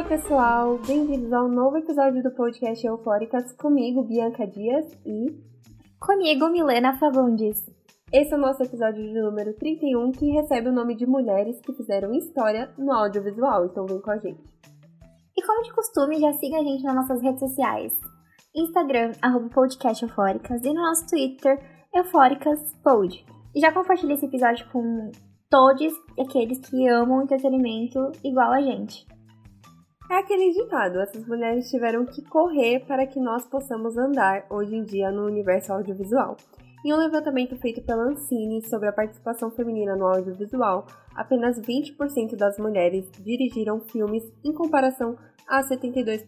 [0.00, 0.78] Oi, pessoal!
[0.86, 5.26] Bem-vindos ao novo episódio do podcast Eufóricas, comigo, Bianca Dias e.
[6.00, 7.62] Comigo, Milena Fagundes.
[8.10, 11.74] Esse é o nosso episódio de número 31, que recebe o nome de mulheres que
[11.74, 14.42] fizeram história no audiovisual, então vem com a gente.
[15.36, 17.92] E como de costume, já siga a gente nas nossas redes sociais.
[18.56, 21.58] Instagram, arroba podcast Eufóricas, e no nosso Twitter,
[21.94, 23.22] EufóricasPod.
[23.54, 25.10] E já compartilhe esse episódio com
[25.50, 29.06] todos aqueles que amam entretenimento igual a gente.
[30.10, 34.82] É aquele ditado, essas mulheres tiveram que correr para que nós possamos andar hoje em
[34.82, 36.36] dia no universo audiovisual.
[36.84, 42.58] Em um levantamento feito pela Ancine sobre a participação feminina no audiovisual, apenas 20% das
[42.58, 46.26] mulheres dirigiram filmes em comparação a 72%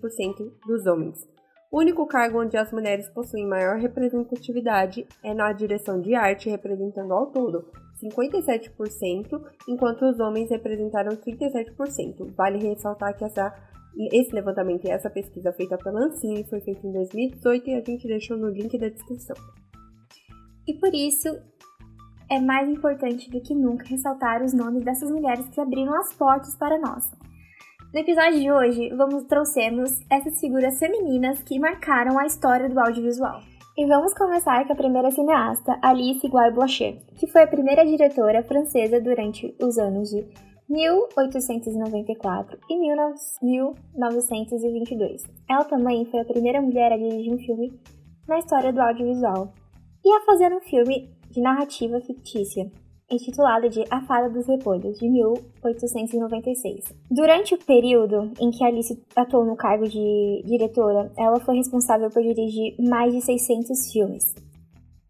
[0.64, 1.28] dos homens.
[1.72, 7.12] O único cargo onde as mulheres possuem maior representatividade é na direção de arte, representando
[7.12, 7.64] ao todo
[8.02, 12.34] 57%, enquanto os homens representaram 37%.
[12.34, 13.54] Vale ressaltar que essa,
[14.12, 18.06] esse levantamento e essa pesquisa feita pela Ancine foi feita em 2018 e a gente
[18.06, 19.36] deixou no link da descrição.
[20.66, 21.28] E por isso
[22.30, 26.56] é mais importante do que nunca ressaltar os nomes dessas mulheres que abriram as portas
[26.56, 27.10] para nós.
[27.92, 33.51] No episódio de hoje, vamos trouxermos essas figuras femininas que marcaram a história do audiovisual.
[33.74, 38.42] E vamos começar com a primeira cineasta, Alice Guy Blanchet, que foi a primeira diretora
[38.42, 40.26] francesa durante os anos de
[40.68, 45.24] 1894 e 1922.
[45.48, 47.72] Ela também foi a primeira mulher a dirigir um filme
[48.28, 49.54] na história do audiovisual
[50.04, 52.70] e a fazer um filme de narrativa fictícia,
[53.12, 56.94] intitulado de A Fada dos Repolhos, de 1896.
[57.10, 62.22] Durante o período em que Alice atuou no cargo de diretora, ela foi responsável por
[62.22, 64.34] dirigir mais de 600 filmes.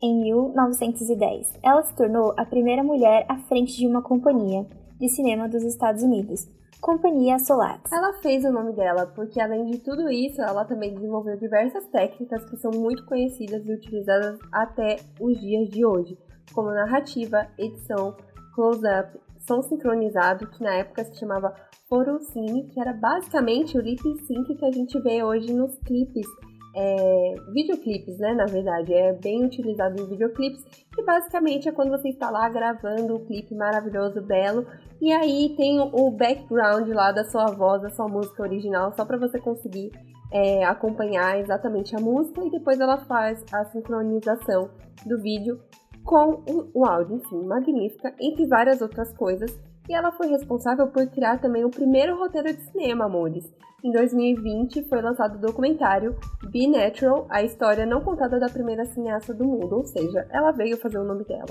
[0.03, 4.67] Em 1910, ela se tornou a primeira mulher à frente de uma companhia
[4.98, 6.48] de cinema dos Estados Unidos,
[6.80, 7.92] Companhia Solax.
[7.92, 12.45] Ela fez o nome dela porque, além de tudo isso, ela também desenvolveu diversas técnicas
[12.51, 16.19] que são muito conhecidas e utilizadas até os dias de hoje,
[16.52, 18.17] como narrativa, edição,
[18.55, 21.55] close-up, som sincronizado, que na época se chamava
[21.89, 26.27] Forocine, que era basicamente o lip sync que a gente vê hoje nos clipes
[26.74, 28.33] é, videoclipes, né?
[28.33, 30.64] Na verdade, é bem utilizado em videoclipes,
[30.95, 34.67] que basicamente é quando você está lá gravando um clipe maravilhoso, belo,
[35.01, 39.19] e aí tem o background lá da sua voz, da sua música original, só para
[39.19, 39.90] você conseguir
[40.33, 44.70] é, acompanhar exatamente a música, e depois ela faz a sincronização
[45.05, 45.61] do vídeo
[46.05, 46.42] com
[46.74, 49.58] o, áudio, enfim, magnífica, entre várias outras coisas.
[49.89, 53.45] E ela foi responsável por criar também o primeiro roteiro de cinema, amores,
[53.85, 56.17] em 2020 foi lançado o documentário
[56.52, 60.77] Be Natural, a história não contada da primeira cineasta do mundo, ou seja, ela veio
[60.77, 61.48] fazer o nome dela.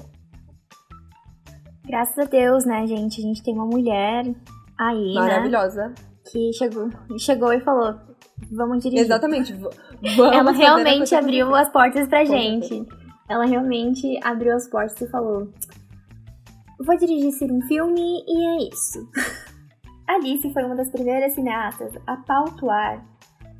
[1.85, 3.19] Graças a Deus, né, gente?
[3.19, 4.33] A gente tem uma mulher
[4.79, 5.87] aí, né, Maravilhosa.
[5.89, 5.95] Né,
[6.31, 7.95] que chegou, chegou e falou,
[8.49, 9.03] vamos dirigir.
[9.05, 9.53] Exatamente.
[10.15, 12.87] Vamos Ela realmente abriu as portas pra gente.
[13.31, 15.47] Ela realmente abriu as portas e falou,
[16.77, 19.09] vou dirigir um filme e é isso.
[20.05, 23.01] Alice foi uma das primeiras cineastas a pautuar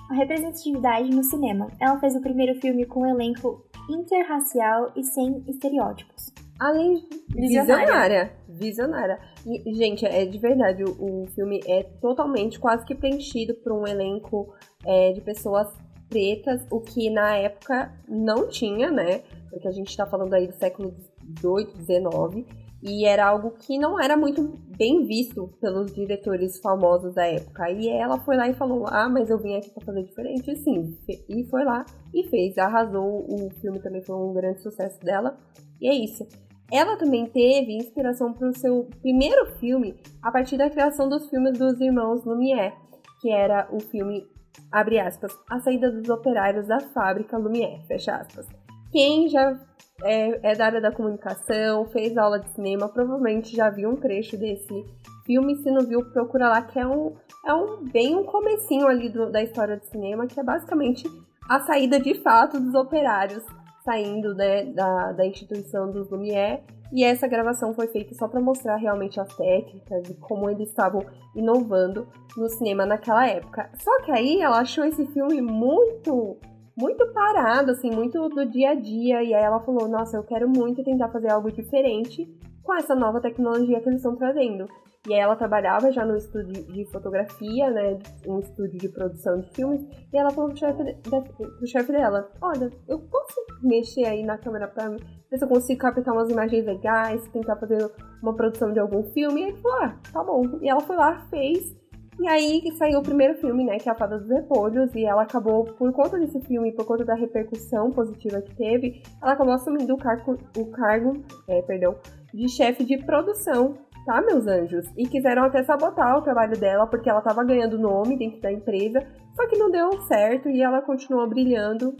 [0.09, 1.69] a representatividade no cinema.
[1.79, 6.33] Ela fez o primeiro filme com um elenco interracial e sem estereótipos.
[6.59, 8.33] Além visionária.
[8.49, 9.19] Visionária.
[9.45, 13.87] E, gente, é de verdade, o, o, filme é totalmente, quase que preenchido por um
[13.87, 14.53] elenco
[14.85, 15.69] é, de pessoas
[16.11, 19.23] pretas, o que na época não tinha, né?
[19.49, 20.93] Porque a gente tá falando aí do século
[21.39, 22.45] XVIII, XIX.
[22.83, 27.69] E era algo que não era muito bem visto pelos diretores famosos da época.
[27.71, 30.55] E ela foi lá e falou: Ah, mas eu vim aqui pra fazer diferente.
[30.57, 30.97] sim,
[31.29, 32.57] e foi lá e fez.
[32.57, 33.25] Arrasou.
[33.29, 35.37] O filme também foi um grande sucesso dela.
[35.79, 36.27] E é isso.
[36.71, 41.57] Ela também teve inspiração para o seu primeiro filme a partir da criação dos filmes
[41.57, 42.73] dos irmãos Lumière,
[43.21, 44.25] que era o filme,
[44.71, 48.47] abre aspas, A Saída dos Operários da Fábrica Lumière, fecha aspas.
[48.91, 49.57] Quem já
[50.03, 54.37] é, é da área da comunicação, fez aula de cinema, provavelmente já viu um trecho
[54.37, 54.85] desse
[55.25, 55.55] filme.
[55.57, 57.15] Se não viu, procura lá, que é um,
[57.45, 61.07] é um bem um comecinho ali do, da história do cinema, que é basicamente
[61.49, 63.43] a saída de fato dos operários
[63.83, 66.61] saindo né, da, da instituição dos Lumière.
[66.91, 71.05] E essa gravação foi feita só para mostrar realmente as técnicas e como eles estavam
[71.35, 73.69] inovando no cinema naquela época.
[73.75, 76.37] Só que aí ela achou esse filme muito
[76.77, 79.23] muito parado, assim, muito do dia a dia.
[79.23, 82.27] E aí ela falou: Nossa, eu quero muito tentar fazer algo diferente
[82.63, 84.65] com essa nova tecnologia que eles estão trazendo.
[85.07, 87.97] E aí ela trabalhava já no estúdio de fotografia, né?
[88.27, 89.81] Um estúdio de produção de filmes.
[90.13, 94.67] E ela falou pro chefe, pro chefe dela: Olha, eu posso mexer aí na câmera
[94.67, 99.03] pra ver se eu consigo captar umas imagens legais, tentar fazer uma produção de algum
[99.11, 99.41] filme.
[99.41, 100.59] E ele falou: Ah, tá bom.
[100.61, 101.75] E ela foi lá, fez.
[102.19, 105.23] E aí saiu o primeiro filme, né, que é A Fada dos Repolhos, e ela
[105.23, 109.91] acabou, por conta desse filme, por conta da repercussão positiva que teve, ela acabou assumindo
[109.95, 111.95] o cargo, o cargo é, perdão,
[112.31, 113.75] de chefe de produção,
[114.05, 114.85] tá, meus anjos?
[114.97, 119.05] E quiseram até sabotar o trabalho dela, porque ela tava ganhando nome dentro da empresa,
[119.35, 121.95] só que não deu certo e ela continuou brilhando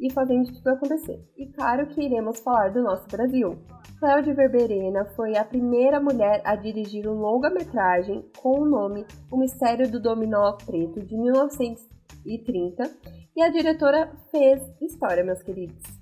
[0.00, 1.18] e fazendo tudo acontecer.
[1.36, 3.58] E claro que iremos falar do nosso Brasil.
[3.98, 9.90] Cléo Verberena foi a primeira mulher a dirigir um longa-metragem com o nome O Mistério
[9.90, 12.90] do Dominó Preto, de 1930,
[13.34, 15.95] e a diretora fez história, meus queridos.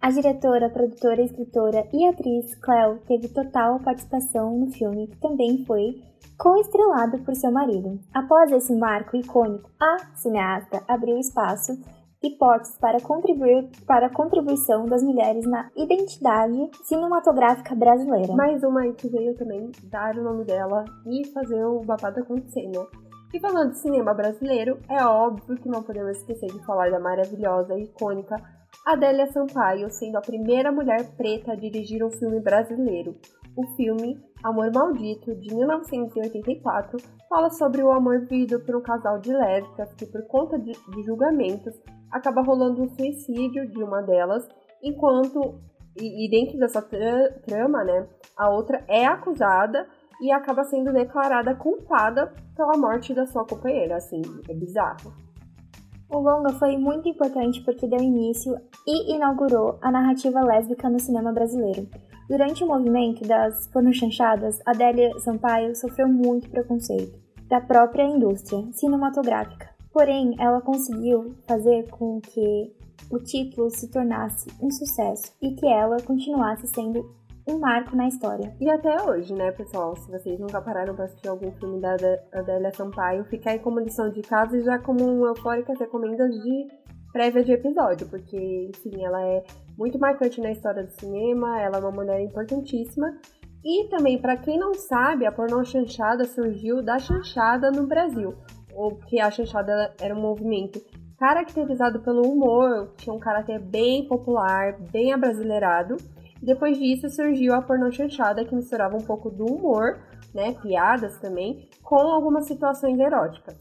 [0.00, 6.00] A diretora, produtora, escritora e atriz Cleo teve total participação no filme, que também foi
[6.38, 7.98] co-estrelado por seu marido.
[8.14, 11.72] Após esse marco icônico, a cineasta abriu espaço
[12.22, 18.34] hipóteses para contribuir para a contribuição das mulheres na identidade cinematográfica brasileira.
[18.34, 22.86] Mais uma que veio também dar o nome dela e fazer o babado acontecer, né?
[23.32, 27.74] E falando de cinema brasileiro, é óbvio que não podemos esquecer de falar da maravilhosa
[27.74, 28.36] e icônica
[28.88, 33.14] Adélia Sampaio, sendo a primeira mulher preta a dirigir um filme brasileiro.
[33.54, 36.96] O filme Amor Maldito, de 1984,
[37.28, 40.72] fala sobre o amor vivido por um casal de lésbicas que, por conta de,
[41.04, 41.74] julgamentos,
[42.10, 44.48] acaba rolando um suicídio de uma delas,
[44.82, 45.60] enquanto
[45.94, 48.08] e, e dentro dessa tra trama, né,
[48.38, 49.86] a outra é acusada
[50.22, 55.27] e acaba sendo declarada culpada pela morte da sua companheira, assim, é bizarro.
[56.10, 58.56] O longa foi muito importante porque deu início
[58.86, 61.86] e inaugurou a narrativa lésbica no cinema brasileiro.
[62.28, 69.68] Durante o movimento das pornochanchadas, Adélia Sampaio sofreu muito preconceito da própria indústria cinematográfica.
[69.92, 72.72] Porém, ela conseguiu fazer com que
[73.10, 77.17] o título se tornasse um sucesso e que ela continuasse sendo
[77.50, 78.54] um marco na história.
[78.60, 79.96] E até hoje, né, pessoal?
[79.96, 81.94] Se vocês nunca pararam para assistir algum filme da
[82.32, 86.68] Adélia Sampaio, fica aí como lição de casa e já como um eufóricas recomendas de
[87.12, 89.42] prévia de episódio, porque, enfim, ela é
[89.76, 93.16] muito marcante na história do cinema, ela é uma mulher importantíssima.
[93.64, 98.34] E também, para quem não sabe, a pornô chanchada surgiu da chanchada no Brasil
[98.74, 100.80] ou que a chanchada era um movimento
[101.18, 105.96] caracterizado pelo humor, tinha um caráter bem popular, bem abrasileirado.
[106.42, 109.98] Depois disso surgiu a pornô chanchada, que misturava um pouco do humor,
[110.34, 113.56] né, piadas também, com algumas situações eróticas.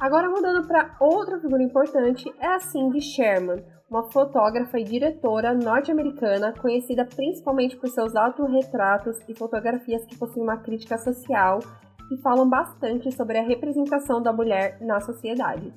[0.00, 6.52] Agora mudando para outra figura importante, é a Cindy Sherman, uma fotógrafa e diretora norte-americana
[6.52, 11.60] conhecida principalmente por seus autorretratos e fotografias que possuem uma crítica social
[12.08, 15.72] que falam bastante sobre a representação da mulher na sociedade.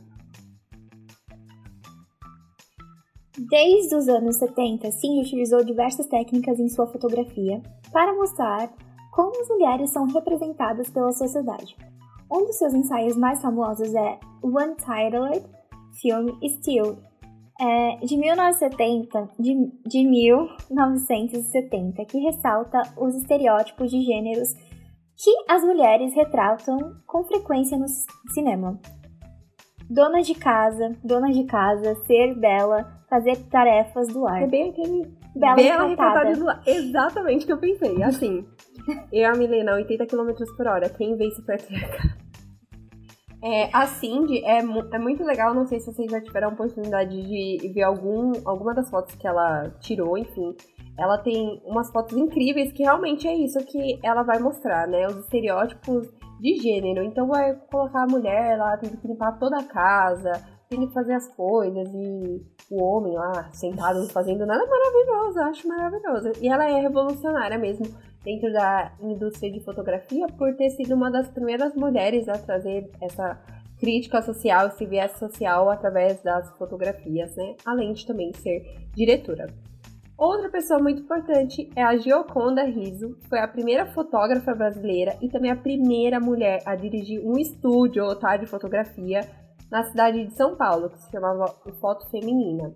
[3.38, 7.62] Desde os anos 70, Cindy utilizou diversas técnicas em sua fotografia
[7.92, 8.72] para mostrar
[9.12, 11.76] como as mulheres são representadas pela sociedade.
[12.32, 15.46] Um dos seus ensaios mais famosos é One Titled
[16.02, 16.98] Film Still,
[17.60, 24.54] é, de 1970, de, de 1970, que ressalta os estereótipos de gêneros
[25.18, 26.78] que as mulheres retratam
[27.08, 27.88] com frequência no
[28.34, 28.78] cinema.
[29.90, 34.44] Dona de casa, dona de casa, ser bela, fazer tarefas do lar.
[34.44, 36.62] É bem aquele bela, bela retratada do lar.
[36.66, 38.02] Exatamente o que eu pensei.
[38.04, 38.46] Assim,
[39.12, 41.74] eu e a Milena, 80 km por hora, quem vê se perto
[43.44, 47.16] é, a Cindy é, é muito legal, não sei se vocês já tiveram a oportunidade
[47.16, 50.56] de ver algum, alguma das fotos que ela tirou, enfim
[50.98, 55.06] ela tem umas fotos incríveis que realmente é isso que ela vai mostrar, né?
[55.08, 56.08] Os estereótipos
[56.40, 57.04] de gênero.
[57.04, 60.32] Então vai colocar a mulher, ela tem que limpar toda a casa,
[60.70, 66.32] que fazer as coisas e o homem lá sentado fazendo nada maravilhoso, eu acho maravilhoso.
[66.42, 67.86] E ela é revolucionária mesmo
[68.24, 73.40] dentro da indústria de fotografia por ter sido uma das primeiras mulheres a trazer essa
[73.80, 77.56] crítica social, esse viés social através das fotografias, né?
[77.66, 79.48] Além de também ser diretora.
[80.18, 85.52] Outra pessoa muito importante é a Gioconda Riso, foi a primeira fotógrafa brasileira e também
[85.52, 89.20] a primeira mulher a dirigir um estúdio tá, de fotografia
[89.70, 91.48] na cidade de São Paulo, que se chamava
[91.80, 92.76] Foto Feminina.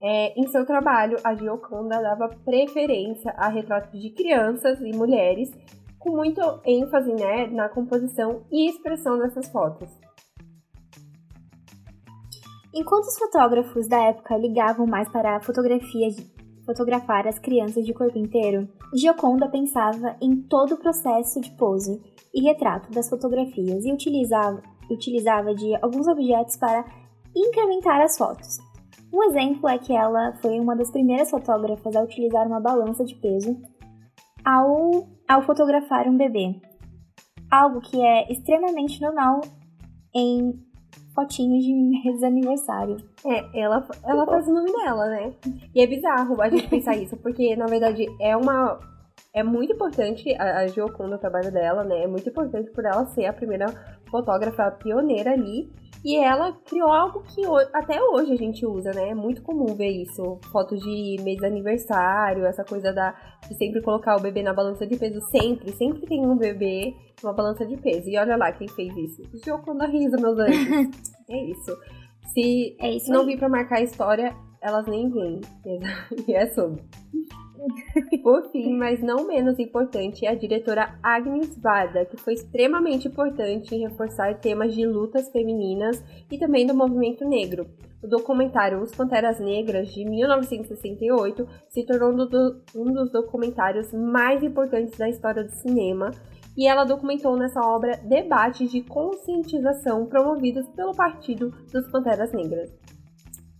[0.00, 5.50] É, em seu trabalho, a Gioconda dava preferência a retratos de crianças e mulheres,
[5.98, 9.90] com muito ênfase né, na composição e expressão dessas fotos.
[12.74, 16.08] Enquanto os fotógrafos da época ligavam mais para a fotografia
[16.66, 22.02] fotografar as crianças de corpo inteiro, Gioconda pensava em todo o processo de pose
[22.34, 26.84] e retrato das fotografias e utilizava, utilizava de alguns objetos para
[27.34, 28.58] incrementar as fotos.
[29.12, 33.14] Um exemplo é que ela foi uma das primeiras fotógrafas a utilizar uma balança de
[33.14, 33.56] peso
[34.44, 36.60] ao, ao fotografar um bebê.
[37.50, 39.40] algo que é extremamente normal
[40.14, 40.54] em
[41.14, 42.96] fotinhos de aniversário.
[43.24, 45.32] É, ela, ela faz o nome dela, né?
[45.74, 48.78] E é bizarro a gente pensar isso, porque na verdade é uma.
[49.36, 52.04] É muito importante a, a Gioconda, o trabalho dela, né?
[52.04, 53.66] É muito importante por ela ser a primeira
[54.10, 55.70] fotógrafa pioneira ali.
[56.02, 57.42] E ela criou algo que
[57.74, 59.10] até hoje a gente usa, né?
[59.10, 60.40] É muito comum ver isso.
[60.50, 63.14] Fotos de mês de aniversário, essa coisa da,
[63.46, 65.20] de sempre colocar o bebê na balança de peso.
[65.30, 68.08] Sempre, sempre tem um bebê numa balança de peso.
[68.08, 69.22] E olha lá quem fez isso.
[69.44, 71.12] Jocando a risa, meus anjos.
[71.28, 71.76] é isso.
[72.32, 75.42] Se é isso não vir pra marcar a história, elas nem vêm.
[76.26, 76.82] e é sobre.
[78.22, 83.74] Por fim, mas não menos importante, é a diretora Agnes Varda, que foi extremamente importante
[83.74, 87.66] em reforçar temas de lutas femininas e também do movimento negro.
[88.02, 92.12] O documentário Os Panteras Negras, de 1968, se tornou
[92.74, 96.10] um dos documentários mais importantes da história do cinema
[96.56, 102.70] e ela documentou nessa obra debates de conscientização promovidos pelo Partido dos Panteras Negras.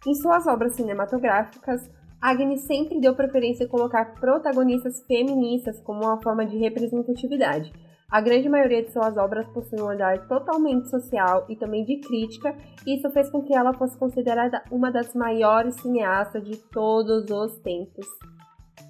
[0.06, 6.44] Em suas obras cinematográficas, Agnes sempre deu preferência a colocar protagonistas feministas como uma forma
[6.46, 7.73] de representatividade.
[8.08, 12.56] A grande maioria de suas obras possui um olhar totalmente social e também de crítica,
[12.87, 17.58] e isso fez com que ela fosse considerada uma das maiores cineastas de todos os
[17.58, 18.06] tempos.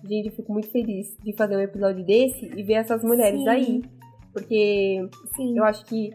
[0.04, 3.48] Gente, eu fico muito feliz de fazer um episódio desse e ver essas mulheres Sim.
[3.48, 3.82] aí.
[4.32, 5.56] Porque Sim.
[5.56, 6.10] eu acho que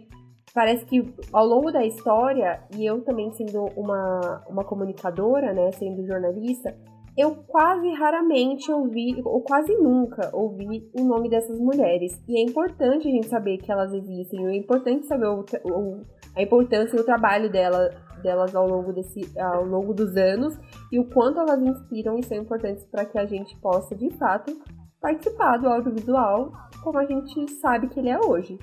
[0.53, 1.03] parece que
[1.33, 6.75] ao longo da história, e eu também sendo uma, uma comunicadora, né, sendo jornalista,
[7.21, 12.19] eu quase raramente ouvi, ou quase nunca ouvi o nome dessas mulheres.
[12.27, 16.01] E é importante a gente saber que elas existem, é importante saber o, o,
[16.35, 17.89] a importância e o trabalho dela,
[18.23, 20.57] delas ao longo, desse, ao longo dos anos
[20.91, 24.51] e o quanto elas inspiram e são importantes para que a gente possa, de fato,
[24.99, 26.51] participar do audiovisual
[26.83, 28.57] como a gente sabe que ele é hoje.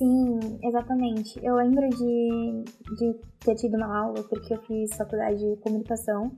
[0.00, 1.38] Sim, exatamente.
[1.44, 2.64] Eu lembro de,
[2.96, 6.32] de ter tido uma aula, porque eu fiz faculdade de comunicação,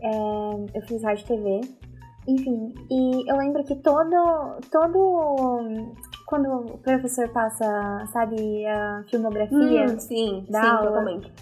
[0.00, 1.60] é, eu fiz rádio e TV,
[2.26, 5.92] enfim, e eu lembro que todo, todo
[6.26, 7.66] quando o professor passa,
[8.14, 11.32] sabe, a filmografia hum, sim, da sim, aula, totalmente.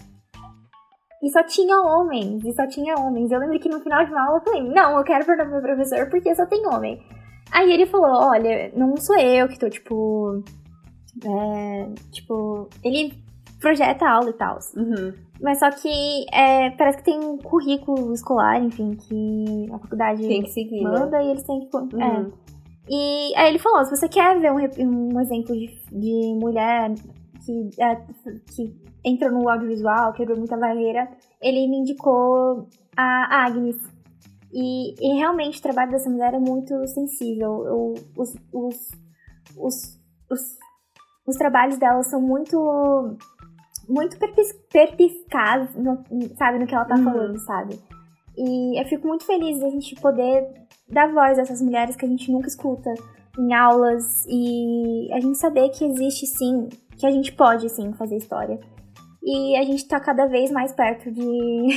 [1.23, 3.31] E só tinha homens, e só tinha homens.
[3.31, 5.53] Eu lembro que no final de uma aula eu falei, não, eu quero perguntar pro
[5.53, 7.01] meu professor porque só tem homem.
[7.49, 10.43] Aí ele falou, olha, não sou eu que tô, tipo,
[11.23, 13.13] é, tipo, ele
[13.59, 14.59] projeta aula e tal.
[14.75, 15.13] Uhum.
[15.41, 20.43] Mas só que é, parece que tem um currículo escolar, enfim, que a faculdade tem
[20.43, 20.89] que seguir, né?
[20.91, 21.25] manda né?
[21.25, 21.75] e eles têm que.
[21.75, 22.01] Uhum.
[22.01, 22.31] É.
[22.89, 26.93] E aí ele falou: se você quer ver um, um exemplo de, de mulher
[27.45, 27.95] que, é,
[28.53, 31.09] que entrou no audiovisual, quebrou muita barreira,
[31.41, 33.77] ele me indicou a Agnes.
[34.53, 37.65] E, e realmente o trabalho dessa mulher é muito sensível.
[37.65, 38.91] Eu, os, os,
[39.57, 40.57] os, os
[41.25, 43.17] os trabalhos dela são muito
[43.87, 44.17] muito
[44.71, 46.03] perpiscados, no,
[46.35, 47.03] sabe, no que ela tá uhum.
[47.03, 47.79] falando, sabe?
[48.37, 50.43] E eu fico muito feliz de a gente poder
[50.89, 52.93] dar voz a essas mulheres que a gente nunca escuta
[53.37, 56.67] em aulas e a gente saber que existe sim,
[56.97, 58.59] que a gente pode sim fazer história.
[59.23, 61.67] E a gente tá cada vez mais perto de,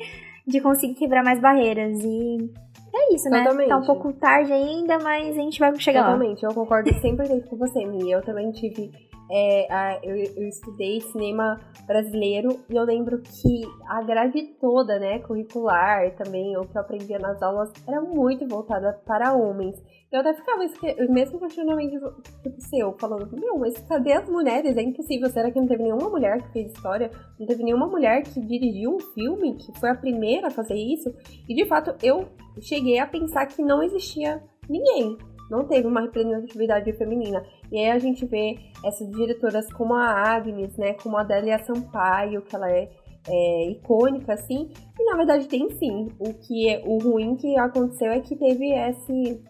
[0.46, 1.98] de conseguir quebrar mais barreiras.
[2.02, 2.50] E
[2.96, 3.56] é isso, Totalmente.
[3.56, 3.66] né?
[3.68, 6.50] Tá um pouco tarde ainda, mas a gente vai chegar Totalmente, lá.
[6.50, 8.10] eu concordo 100% com você, Mi.
[8.10, 8.90] Eu também tive.
[9.30, 15.18] É, a, eu, eu, estudei cinema brasileiro e eu lembro que a grade toda, né,
[15.20, 19.82] curricular também, o que eu aprendia nas aulas, era muito voltada para homens.
[20.12, 20.62] Eu até ficava
[21.08, 24.76] mesmo questionamento tipo seu, falando, meu, mas cadê as mulheres?
[24.76, 25.28] É impossível.
[25.28, 27.10] Será que não teve nenhuma mulher que fez história?
[27.36, 31.12] Não teve nenhuma mulher que dirigiu um filme, que foi a primeira a fazer isso?
[31.48, 32.28] E de fato, eu
[32.60, 35.18] cheguei a pensar que não existia ninguém.
[35.50, 37.44] Não teve uma representatividade feminina.
[37.70, 40.94] E aí a gente vê essas diretoras como a Agnes, né?
[40.94, 42.90] Como a Adélia Sampaio, que ela é
[43.26, 44.70] é, icônica, assim.
[44.98, 46.08] E na verdade tem sim.
[46.18, 49.42] O que é, o ruim que aconteceu é que teve esse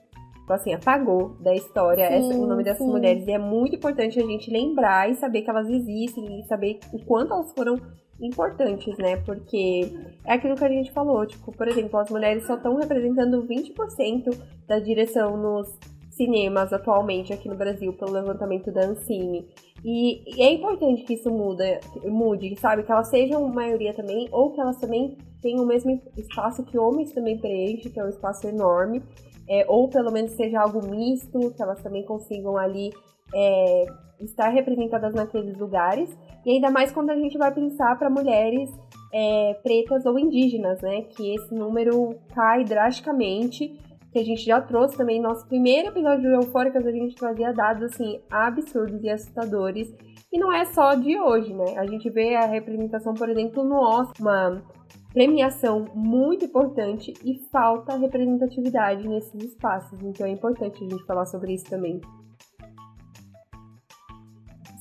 [0.44, 2.92] Tipo assim, apagou da história sim, essa, o nome dessas sim.
[2.92, 3.26] mulheres.
[3.26, 7.02] E é muito importante a gente lembrar e saber que elas existem e saber o
[7.02, 7.80] quanto elas foram
[8.20, 9.16] importantes, né?
[9.18, 9.92] Porque
[10.24, 14.36] é aquilo que a gente falou, tipo, por exemplo, as mulheres só estão representando 20%
[14.66, 15.68] da direção nos
[16.10, 19.48] cinemas atualmente aqui no Brasil pelo levantamento da Ancine.
[19.84, 22.84] E, e, é importante que isso muda, mude, sabe?
[22.84, 27.12] Que elas sejam maioria também, ou que elas também tenham o mesmo espaço que homens
[27.12, 29.02] também preenchem, que é um espaço enorme
[29.48, 32.92] é, ou pelo menos seja algo misto, que elas também consigam ali
[33.34, 33.86] é,
[34.24, 36.16] estar representadas naqueles lugares.
[36.44, 38.70] E ainda mais quando a gente vai pensar para mulheres
[39.12, 41.02] é, pretas ou indígenas, né?
[41.02, 43.80] Que esse número cai drasticamente,
[44.12, 45.20] que a gente já trouxe também.
[45.20, 49.92] Nosso primeiro episódio do Eufóricas, a gente trazia dados, assim, absurdos e assustadores.
[50.32, 51.78] E não é só de hoje, né?
[51.78, 54.62] A gente vê a representação, por exemplo, no Oscar, uma
[55.12, 59.96] premiação muito importante e falta representatividade nesses espaços.
[60.02, 62.00] Então é importante a gente falar sobre isso também.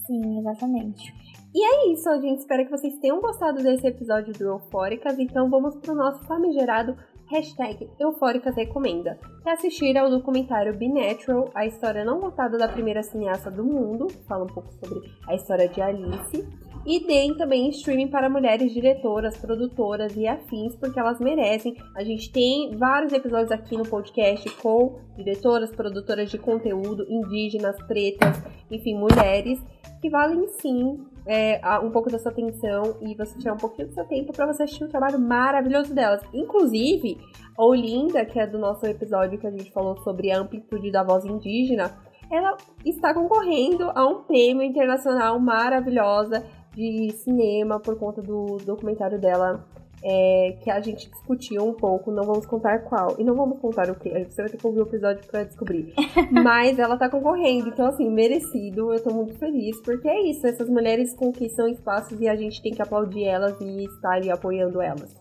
[0.05, 1.13] Sim, exatamente.
[1.55, 5.49] E é isso, a gente espera que vocês tenham gostado desse episódio do Eufóricas, então
[5.49, 6.97] vamos pro nosso famigerado
[7.29, 13.03] hashtag Eufóricas Recomenda, que assistir ao documentário Be Natural, a história não contada da primeira
[13.03, 16.47] cineasta do mundo, fala um pouco sobre a história de Alice,
[16.85, 21.75] e deem também streaming para mulheres diretoras, produtoras e afins, porque elas merecem.
[21.95, 28.43] A gente tem vários episódios aqui no podcast com diretoras, produtoras de conteúdo, indígenas, pretas,
[28.69, 29.61] enfim, mulheres,
[30.01, 33.93] que valem sim é, um pouco da sua atenção e você tirar um pouquinho do
[33.93, 36.21] seu tempo para você assistir o trabalho maravilhoso delas.
[36.33, 37.17] Inclusive,
[37.57, 41.03] a Olinda, que é do nosso episódio que a gente falou sobre a amplitude da
[41.03, 41.97] voz indígena,
[42.29, 46.43] ela está concorrendo a um prêmio internacional maravilhosa
[46.75, 49.65] de cinema por conta do documentário dela
[50.03, 53.15] é, que a gente discutiu um pouco, não vamos contar qual.
[53.17, 55.93] E não vamos contar o que, você vai ter que ouvir o episódio pra descobrir.
[56.31, 60.69] Mas ela tá concorrendo, então assim, merecido, eu tô muito feliz, porque é isso, essas
[60.69, 65.15] mulheres conquistam espaços e a gente tem que aplaudir elas e estar ali apoiando elas.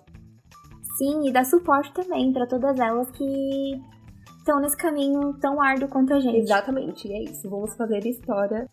[0.98, 3.80] Sim, e dar suporte também para todas elas que
[4.38, 6.38] estão nesse caminho tão árduo quanto a gente.
[6.38, 8.68] Exatamente, é isso, vamos fazer história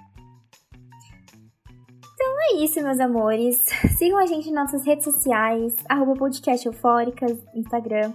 [2.52, 3.66] é isso, meus amores.
[3.98, 8.12] Sigam a gente nas nossas redes sociais, arroba podcast eufóricas, Instagram,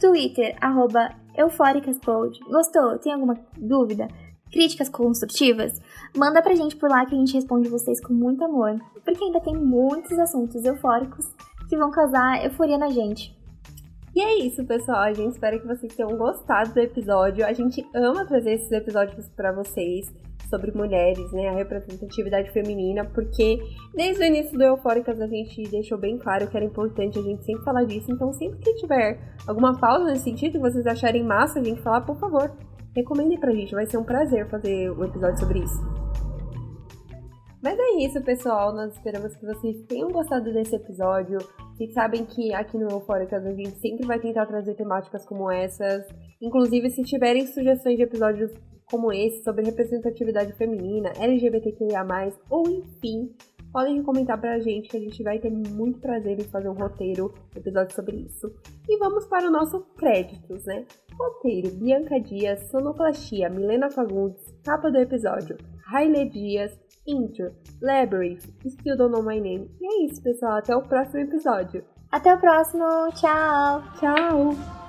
[0.00, 2.38] Twitter, arroba eufóricaspod.
[2.50, 2.98] Gostou?
[2.98, 4.08] Tem alguma dúvida?
[4.50, 5.80] Críticas construtivas?
[6.16, 8.80] Manda pra gente por lá que a gente responde vocês com muito amor.
[9.04, 11.26] Porque ainda tem muitos assuntos eufóricos
[11.68, 13.35] que vão causar euforia na gente.
[14.16, 15.00] E é isso, pessoal.
[15.00, 17.44] A gente espera que vocês tenham gostado do episódio.
[17.44, 20.10] A gente ama trazer esses episódios para vocês
[20.48, 23.58] sobre mulheres, né, a representatividade feminina, porque
[23.94, 27.44] desde o início do Eufóricas a gente deixou bem claro que era importante a gente
[27.44, 31.58] sempre falar disso, então sempre que tiver alguma pausa nesse sentido que vocês acharem massa
[31.58, 32.56] a gente falar, por favor,
[32.94, 35.84] recomendem pra gente, vai ser um prazer fazer um episódio sobre isso.
[37.60, 38.72] Mas é isso, pessoal.
[38.72, 41.38] Nós esperamos que vocês tenham gostado desse episódio.
[41.76, 46.06] Vocês sabem que aqui no Eufóricas a gente sempre vai tentar trazer temáticas como essas.
[46.40, 48.50] Inclusive, se tiverem sugestões de episódios
[48.86, 53.30] como esse sobre representatividade feminina, LGBTQIA+, ou enfim,
[53.70, 57.34] podem comentar pra gente que a gente vai ter muito prazer em fazer um roteiro,
[57.54, 58.50] episódio sobre isso.
[58.88, 60.86] E vamos para o nosso créditos, né?
[61.12, 65.58] Roteiro, Bianca Dias, Sonoplastia, Milena Fagundes, capa do episódio,
[65.92, 66.72] Haile Dias,
[67.06, 69.70] Intro, Labyrinth, Still Don't Know My Name.
[69.80, 70.58] E é isso, pessoal.
[70.58, 71.84] Até o próximo episódio.
[72.10, 72.84] Até o próximo.
[73.14, 73.82] Tchau.
[73.98, 74.85] Tchau.